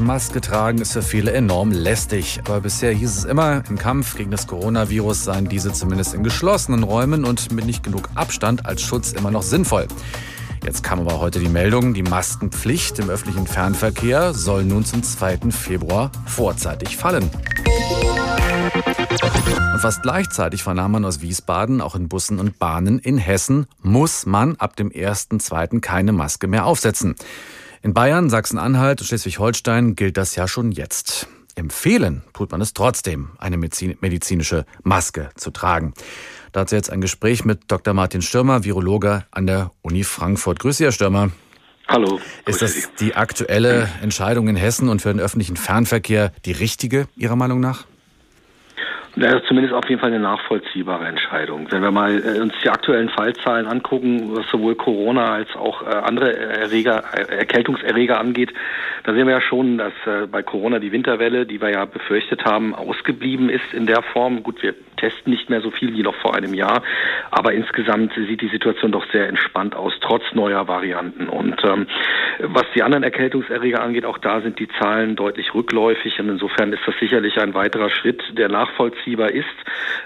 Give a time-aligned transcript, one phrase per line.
[0.00, 2.40] Maske tragen ist für viele enorm lästig.
[2.44, 6.82] Aber bisher hieß es immer, im Kampf gegen das Coronavirus seien diese zumindest in geschlossenen
[6.82, 9.86] Räumen und mit nicht genug Abstand als Schutz immer noch sinnvoll.
[10.64, 15.50] Jetzt kam aber heute die Meldung, die Maskenpflicht im öffentlichen Fernverkehr soll nun zum 2.
[15.50, 17.30] Februar vorzeitig fallen.
[19.72, 24.26] Und fast gleichzeitig vernahm man aus Wiesbaden, auch in Bussen und Bahnen in Hessen muss
[24.26, 25.80] man ab dem 1.2.
[25.80, 27.14] keine Maske mehr aufsetzen.
[27.82, 31.28] In Bayern, Sachsen-Anhalt und Schleswig-Holstein gilt das ja schon jetzt.
[31.54, 35.94] Empfehlen tut man es trotzdem, eine medizinische Maske zu tragen.
[36.52, 37.94] Dazu jetzt ein Gespräch mit Dr.
[37.94, 40.58] Martin Stürmer, Virologe an der Uni Frankfurt.
[40.58, 41.30] Grüße Sie, Herr Stürmer.
[41.88, 42.20] Hallo.
[42.44, 47.36] Ist das die aktuelle Entscheidung in Hessen und für den öffentlichen Fernverkehr die richtige Ihrer
[47.36, 47.86] Meinung nach?
[49.16, 51.66] Das ist zumindest auf jeden Fall eine nachvollziehbare Entscheidung.
[51.70, 55.86] Wenn wir mal äh, uns die aktuellen Fallzahlen angucken, was sowohl Corona als auch äh,
[55.86, 58.52] andere Erreger, Erkältungserreger angeht,
[59.04, 59.92] da sehen wir ja schon, dass
[60.30, 64.42] bei Corona die Winterwelle, die wir ja befürchtet haben, ausgeblieben ist in der Form.
[64.42, 66.82] Gut, wir testen nicht mehr so viel wie noch vor einem Jahr,
[67.30, 71.28] aber insgesamt sieht die Situation doch sehr entspannt aus, trotz neuer Varianten.
[71.28, 71.86] Und ähm,
[72.40, 76.82] was die anderen Erkältungserreger angeht, auch da sind die Zahlen deutlich rückläufig und insofern ist
[76.86, 79.46] das sicherlich ein weiterer Schritt, der nachvollziehbar ist.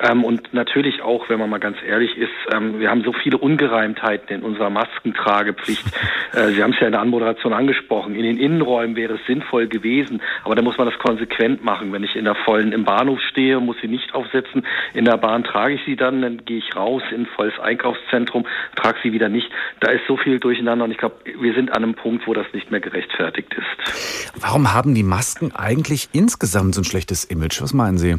[0.00, 3.38] Ähm, und natürlich auch, wenn man mal ganz ehrlich ist, ähm, wir haben so viele
[3.38, 5.86] Ungereimtheiten in unserer Maskentragepflicht.
[6.32, 8.14] Äh, Sie haben es ja in der Anmoderation angesprochen.
[8.14, 11.92] In den Innenräumen wäre es sinnvoll gewesen, aber da muss man das konsequent machen.
[11.92, 14.64] Wenn ich in der vollen im Bahnhof stehe, muss sie nicht aufsetzen.
[14.94, 18.46] In der Bahn trage ich sie dann, dann gehe ich raus in ein volles Einkaufszentrum,
[18.76, 19.50] trage sie wieder nicht.
[19.80, 22.46] Da ist so viel durcheinander und ich glaube, wir sind an einem Punkt, wo das
[22.52, 24.32] nicht mehr gerechtfertigt ist.
[24.40, 27.60] Warum haben die Masken eigentlich insgesamt so ein schlechtes Image?
[27.60, 28.18] Was meinen Sie?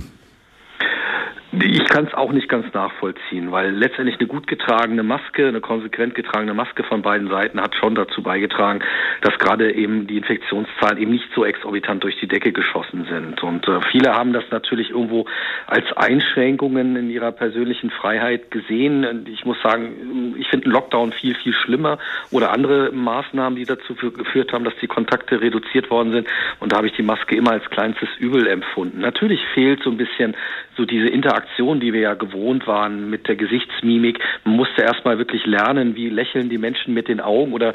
[1.53, 6.15] Ich kann es auch nicht ganz nachvollziehen, weil letztendlich eine gut getragene Maske, eine konsequent
[6.15, 8.79] getragene Maske von beiden Seiten hat schon dazu beigetragen,
[9.19, 13.43] dass gerade eben die Infektionszahlen eben nicht so exorbitant durch die Decke geschossen sind.
[13.43, 15.25] Und äh, viele haben das natürlich irgendwo
[15.67, 19.25] als Einschränkungen in ihrer persönlichen Freiheit gesehen.
[19.27, 21.97] Ich muss sagen, ich finde einen Lockdown viel, viel schlimmer
[22.31, 26.27] oder andere Maßnahmen, die dazu geführt haben, dass die Kontakte reduziert worden sind.
[26.61, 29.01] Und da habe ich die Maske immer als kleinstes Übel empfunden.
[29.01, 30.33] Natürlich fehlt so ein bisschen
[30.77, 31.40] so diese Interaktion,
[31.79, 34.19] die wir ja gewohnt waren mit der Gesichtsmimik.
[34.43, 37.73] Man musste erstmal wirklich lernen, wie lächeln die Menschen mit den Augen oder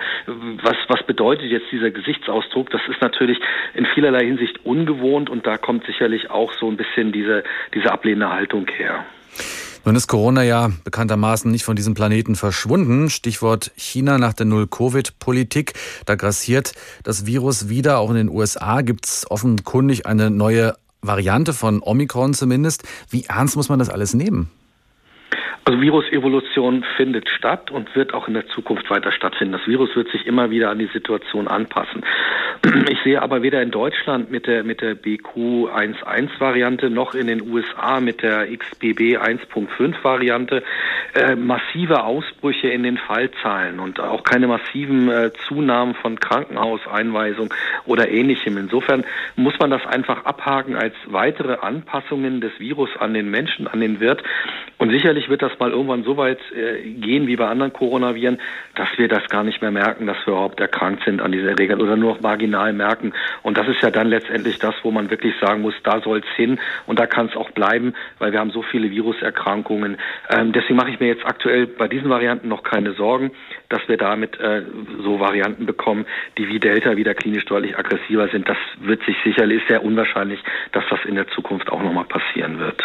[0.63, 2.71] was, was bedeutet jetzt dieser Gesichtsausdruck.
[2.71, 3.39] Das ist natürlich
[3.75, 7.45] in vielerlei Hinsicht ungewohnt und da kommt sicherlich auch so ein bisschen diese,
[7.75, 9.05] diese ablehnende Haltung her.
[9.87, 13.09] Nun ist Corona ja bekanntermaßen nicht von diesem Planeten verschwunden.
[13.09, 15.75] Stichwort China nach der Null-Covid-Politik.
[16.07, 16.73] Da grassiert
[17.05, 18.01] das Virus wieder.
[18.01, 20.75] Auch in den USA gibt es offenkundig eine neue
[21.07, 22.85] Variante von Omikron zumindest.
[23.11, 24.51] Wie ernst muss man das alles nehmen?
[25.69, 29.53] Also Virusevolution findet statt und wird auch in der Zukunft weiter stattfinden.
[29.53, 32.05] Das Virus wird sich immer wieder an die Situation anpassen.
[32.89, 38.01] Ich sehe aber weder in Deutschland mit der, mit der BQ11-Variante noch in den USA
[38.01, 40.63] mit der XBB 1.5-Variante
[41.17, 47.53] äh, massive Ausbrüche in den Fallzahlen und auch keine massiven äh, Zunahmen von Krankenhauseinweisungen
[47.87, 48.57] oder ähnlichem.
[48.59, 49.05] Insofern
[49.35, 54.01] muss man das einfach abhaken als weitere Anpassungen des Virus an den Menschen, an den
[54.01, 54.23] Wirt.
[54.79, 58.39] Und sicherlich wird das mal irgendwann so weit äh, gehen wie bei anderen Coronaviren,
[58.75, 61.81] dass wir das gar nicht mehr merken, dass wir überhaupt erkrankt sind an dieser Erregern
[61.81, 63.15] oder nur noch marginal merken.
[63.43, 66.37] Und das ist ja dann letztendlich das, wo man wirklich sagen muss, da soll es
[66.37, 69.97] hin und da kann es auch bleiben, weil wir haben so viele Viruserkrankungen.
[70.29, 73.31] Ähm, deswegen mache ich mir jetzt aktuell bei diesen Varianten noch keine Sorgen,
[73.71, 74.63] dass wir damit äh,
[75.03, 76.05] so Varianten bekommen,
[76.37, 78.47] die wie Delta wieder klinisch deutlich aggressiver sind.
[78.47, 80.41] Das wird sich sicherlich, sehr unwahrscheinlich,
[80.73, 82.83] dass das in der Zukunft auch nochmal passieren wird.